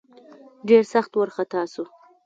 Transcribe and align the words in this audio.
ډېر 0.67 0.83
سخت 0.93 1.11
وارخطا 1.15 1.61
سو. 1.73 1.83